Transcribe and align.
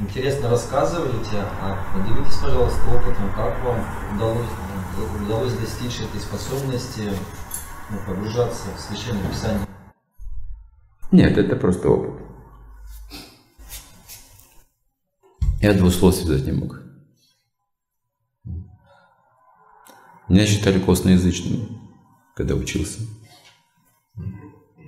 интересно 0.00 0.50
рассказываете, 0.50 1.44
а 1.60 1.84
поделитесь, 1.94 2.36
пожалуйста, 2.38 2.80
опытом, 2.88 3.32
как 3.34 3.62
вам 3.64 3.84
удалось, 4.14 4.46
удалось 5.22 5.52
достичь 5.54 6.00
этой 6.00 6.20
способности 6.20 7.10
ну, 7.90 7.98
погружаться 8.06 8.68
в 8.76 8.80
Священное 8.80 9.28
Писание? 9.28 9.66
Нет, 11.12 11.38
это 11.38 11.56
просто 11.56 11.88
опыт. 11.88 12.22
Я 15.60 15.74
двух 15.74 15.92
слов 15.92 16.14
связать 16.14 16.44
не 16.44 16.52
мог. 16.52 16.80
Меня 20.28 20.44
считали 20.44 20.80
косноязычным, 20.80 21.80
когда 22.34 22.54
учился. 22.54 23.00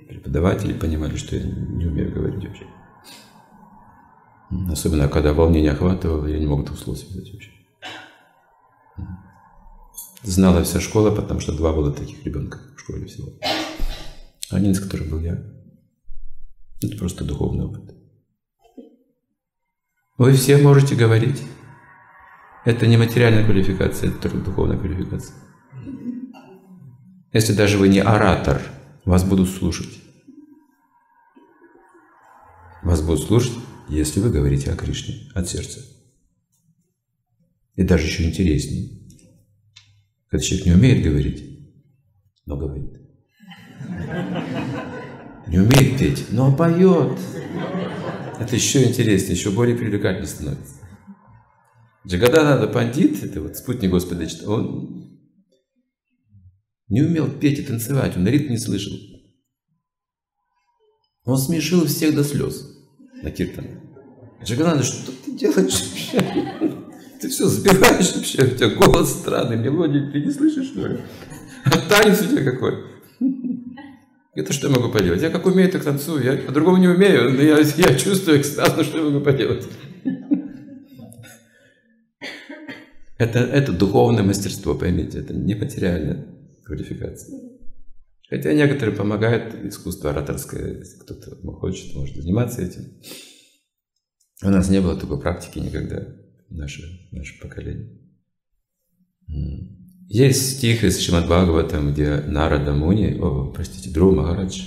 Преподаватели 0.07 0.73
понимали, 0.73 1.15
что 1.15 1.37
я 1.37 1.43
не 1.43 1.85
умею 1.85 2.13
говорить 2.13 2.45
вообще. 2.45 2.67
Особенно, 4.49 5.07
когда 5.07 5.33
волнение 5.33 5.71
охватывало, 5.71 6.25
я 6.25 6.39
не 6.39 6.47
мог 6.47 6.65
двух 6.65 6.79
слов 6.79 6.97
связать 6.97 7.31
вообще. 7.31 7.51
Знала 10.23 10.63
вся 10.63 10.79
школа, 10.79 11.15
потому 11.15 11.39
что 11.39 11.55
два 11.55 11.71
было 11.71 11.93
таких 11.93 12.25
ребенка 12.25 12.59
в 12.75 12.79
школе 12.79 13.05
всего. 13.05 13.29
Один 14.49 14.71
из 14.71 14.79
которых 14.79 15.09
был 15.09 15.19
я. 15.19 15.39
Это 16.81 16.97
просто 16.97 17.23
духовный 17.23 17.65
опыт. 17.65 17.95
Вы 20.17 20.33
все 20.33 20.57
можете 20.57 20.95
говорить. 20.95 21.41
Это 22.65 22.87
не 22.87 22.97
материальная 22.97 23.45
квалификация, 23.45 24.09
это 24.09 24.19
только 24.19 24.37
духовная 24.39 24.77
квалификация. 24.77 25.35
Если 27.31 27.53
даже 27.53 27.77
вы 27.77 27.87
не 27.87 27.99
оратор, 27.99 28.61
вас 29.05 29.23
будут 29.23 29.49
слушать. 29.49 30.01
Вас 32.83 33.01
будут 33.01 33.23
слушать, 33.23 33.53
если 33.89 34.19
вы 34.19 34.29
говорите 34.29 34.71
о 34.71 34.75
Кришне 34.75 35.29
от 35.33 35.49
сердца. 35.49 35.81
И 37.75 37.83
даже 37.83 38.05
еще 38.05 38.23
интереснее. 38.23 38.89
Когда 40.27 40.43
человек 40.43 40.67
не 40.67 40.73
умеет 40.73 41.03
говорить, 41.03 41.43
но 42.45 42.55
говорит. 42.55 42.91
Не 45.47 45.59
умеет 45.59 45.97
петь, 45.97 46.25
но 46.31 46.55
поет. 46.55 47.17
Это 48.39 48.55
еще 48.55 48.87
интереснее, 48.87 49.35
еще 49.35 49.51
более 49.51 49.75
привлекательно 49.75 50.27
становится. 50.27 50.75
Джагадананда 52.05 52.67
Пандит, 52.67 53.23
это 53.23 53.41
вот 53.41 53.57
спутник 53.57 53.91
Господа, 53.91 54.27
он 54.45 55.19
не 56.87 57.01
умел 57.01 57.29
петь 57.29 57.59
и 57.59 57.63
танцевать, 57.63 58.15
он 58.15 58.27
ритм 58.27 58.51
не 58.51 58.57
слышал. 58.57 58.93
Он 61.25 61.37
смешил 61.37 61.85
всех 61.85 62.15
до 62.15 62.23
слез 62.23 62.78
на 63.21 63.31
киртане. 63.31 63.81
Джагананда, 64.43 64.83
что 64.83 65.11
ты 65.25 65.31
делаешь 65.31 65.89
вообще? 65.89 66.23
Ты 67.19 67.27
все 67.27 67.47
забиваешь 67.47 68.15
вообще, 68.15 68.43
у 68.43 68.55
тебя 68.55 68.69
голос 68.69 69.11
странный, 69.11 69.57
мелодии, 69.57 70.09
ты 70.11 70.21
не 70.21 70.31
слышишь, 70.31 70.67
что 70.67 70.87
ли? 70.87 70.99
А 71.65 71.77
танец 71.89 72.21
у 72.21 72.27
тебя 72.27 72.49
какой? 72.49 72.85
Это 74.33 74.53
что 74.53 74.69
я 74.69 74.75
могу 74.75 74.89
поделать? 74.89 75.21
Я 75.21 75.29
как 75.29 75.45
умею, 75.45 75.69
так 75.69 75.83
танцую. 75.83 76.23
Я 76.23 76.37
по-другому 76.37 76.77
не 76.77 76.87
умею, 76.87 77.33
но 77.33 77.41
я, 77.41 77.59
я 77.59 77.95
чувствую 77.95 78.39
экстаз, 78.39 78.73
но 78.77 78.83
что 78.83 78.99
я 78.99 79.03
могу 79.03 79.19
поделать? 79.19 79.67
Это, 83.17 83.39
это 83.39 83.73
духовное 83.73 84.23
мастерство, 84.23 84.75
поймите, 84.75 85.19
это 85.19 85.33
не 85.33 85.55
материальная 85.55 86.25
квалификация. 86.63 87.37
Хотя 88.29 88.53
некоторые 88.53 88.95
помогают, 88.95 89.55
искусство 89.65 90.11
ораторское, 90.11 90.77
если 90.79 90.99
кто-то 90.99 91.35
хочет, 91.53 91.95
может 91.95 92.15
заниматься 92.15 92.61
этим. 92.61 92.83
У 94.43 94.49
нас 94.49 94.69
не 94.69 94.79
было 94.81 94.95
такой 94.95 95.19
практики 95.19 95.57
никогда, 95.57 96.05
наше, 96.49 96.83
наше 97.11 97.39
поколение. 97.41 97.99
Есть 100.07 100.57
стих 100.57 100.83
из 100.83 100.99
Шимад 100.99 101.25
Бхагаватам, 101.25 101.91
где 101.91 102.17
Нарада 102.21 102.73
Муни, 102.73 103.17
о, 103.19 103.51
простите, 103.51 103.89
Дру 103.89 104.11
Махарадж, 104.11 104.61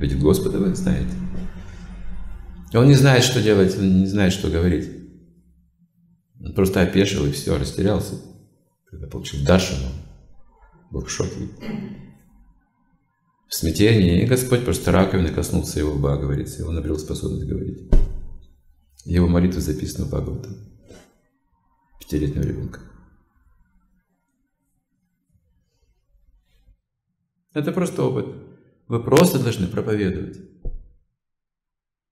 видит 0.00 0.20
Господа, 0.20 0.58
вы 0.58 0.74
знаете. 0.74 1.14
Он 2.72 2.88
не 2.88 2.94
знает, 2.94 3.22
что 3.22 3.40
делать, 3.40 3.76
он 3.78 4.00
не 4.00 4.06
знает, 4.06 4.32
что 4.32 4.50
говорить. 4.50 4.90
Он 6.40 6.52
просто 6.54 6.82
опешил 6.82 7.24
и 7.24 7.30
все, 7.30 7.56
растерялся. 7.56 8.16
Когда 8.90 9.06
получил 9.06 9.44
Дашину, 9.44 9.88
был 10.90 11.04
в 11.04 11.10
шоке. 11.10 11.48
В 13.48 13.54
смятении, 13.54 14.22
и 14.22 14.26
Господь 14.26 14.64
просто 14.64 14.90
раковины 14.90 15.32
коснулся 15.32 15.78
его 15.78 15.92
лба, 15.92 16.16
говорится, 16.16 16.62
и 16.62 16.64
он 16.64 16.76
обрел 16.76 16.98
способность 16.98 17.46
говорить. 17.46 17.88
Его 19.04 19.28
молитва 19.28 19.60
записана 19.60 20.06
в 20.06 20.08
Бхагаватам. 20.08 20.56
Пятилетнего 22.00 22.42
ребенка. 22.42 22.80
Это 27.52 27.70
просто 27.70 28.02
опыт. 28.02 28.26
Вы 28.88 29.02
просто 29.02 29.38
должны 29.38 29.68
проповедовать. 29.68 30.38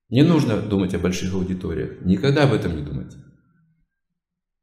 Не 0.09 0.22
нужно 0.22 0.60
думать 0.60 0.94
о 0.94 0.98
больших 0.98 1.34
аудиториях. 1.34 2.03
Никогда 2.04 2.44
об 2.44 2.53
этом 2.53 2.76
не 2.76 2.82
думайте. 2.82 3.16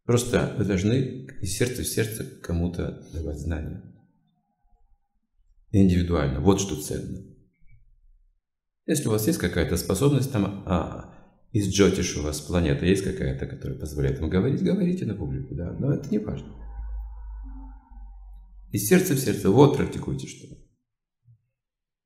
Просто 0.05 0.55
вы 0.57 0.65
должны 0.65 1.27
из 1.41 1.57
сердца 1.57 1.81
в 1.83 1.87
сердце 1.87 2.23
кому-то 2.41 3.03
давать 3.13 3.39
знания. 3.39 3.83
Индивидуально. 5.71 6.39
Вот 6.39 6.59
что 6.59 6.75
ценно. 6.81 7.19
Если 8.85 9.07
у 9.07 9.11
вас 9.11 9.27
есть 9.27 9.37
какая-то 9.37 9.77
способность, 9.77 10.31
там 10.31 10.63
а, 10.65 11.13
из 11.51 11.67
Джотиш 11.69 12.17
у 12.17 12.23
вас 12.23 12.41
планета 12.41 12.85
есть 12.85 13.03
какая-то, 13.03 13.45
которая 13.45 13.77
позволяет 13.77 14.19
вам 14.19 14.29
говорить, 14.29 14.63
говорите 14.63 15.05
на 15.05 15.13
публику, 15.13 15.53
да, 15.53 15.71
но 15.79 15.93
это 15.93 16.09
не 16.09 16.17
важно. 16.17 16.47
Из 18.71 18.87
сердца 18.87 19.13
в 19.13 19.19
сердце, 19.19 19.49
вот 19.49 19.77
практикуйте 19.77 20.27
что. 20.27 20.47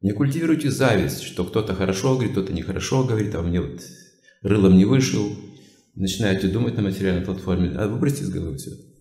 Не 0.02 0.12
культивируйте 0.12 0.69
зависть, 0.69 1.23
что 1.23 1.46
кто-то 1.46 1.73
хорошо 1.73 2.16
говорит, 2.16 2.34
кто-то 2.34 2.52
нехорошо 2.52 3.06
говорит, 3.06 3.34
а 3.35 3.41
мне 3.41 3.62
вот 3.62 3.81
рылом 4.41 4.78
не 4.78 4.84
вышел, 4.84 5.29
начинаете 5.96 6.50
думать 6.50 6.75
на 6.75 6.81
материальной 6.81 7.25
платформе, 7.25 7.69
а 7.69 7.88
выбросьте 7.88 8.23
из 8.23 8.29
головы 8.29 8.57
все 8.57 8.72
это. 8.72 8.92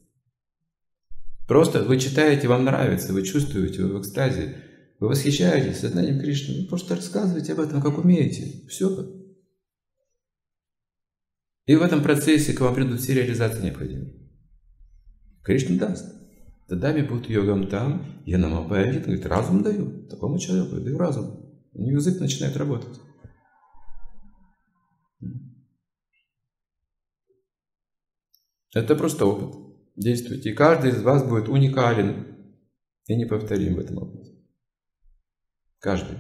Просто 1.53 1.83
вы 1.83 2.01
читаете, 2.01 2.49
вам 2.49 2.65
нравится, 2.65 3.13
вы 3.13 3.23
чувствуете, 3.23 3.83
вы 3.83 3.99
в 3.99 4.01
экстазе, 4.01 4.57
вы 4.99 5.09
восхищаетесь 5.09 5.81
сознанием 5.81 6.19
Кришны, 6.19 6.63
вы 6.63 6.67
просто 6.67 6.97
рассказывайте 6.97 7.53
об 7.53 7.61
этом, 7.61 7.83
как 7.83 7.99
умеете. 7.99 8.67
Все. 8.71 8.89
И 11.67 11.77
в 11.77 11.83
этом 11.83 12.03
процессе 12.03 12.55
к 12.55 12.61
вам 12.63 12.75
придут 12.75 13.01
все 13.01 13.13
реализации 13.13 13.65
необходимые. 13.65 14.15
Кришна 15.43 15.77
даст. 15.77 16.07
Тадами 16.69 17.03
будет 17.03 17.29
йогам 17.29 17.69
там, 17.69 18.23
я 18.25 18.39
нам 18.39 18.55
обоявит, 18.55 19.03
говорит, 19.03 19.27
разум 19.27 19.63
даю. 19.63 20.07
Такому 20.09 20.39
человеку 20.39 20.81
даю 20.81 20.97
разум. 20.97 21.55
У 21.75 21.83
него 21.83 21.99
язык 21.99 22.19
начинает 22.19 22.57
работать. 22.57 22.99
Это 28.73 28.97
просто 28.97 29.27
опыт. 29.27 29.62
Действуйте. 29.97 30.51
И 30.51 30.55
каждый 30.55 30.91
из 30.91 31.03
вас 31.03 31.23
будет 31.25 31.49
уникален 31.49 32.37
и 33.07 33.15
неповторим 33.15 33.75
в 33.75 33.79
этом 33.81 33.99
опыте. 33.99 34.33
Каждый. 35.79 36.19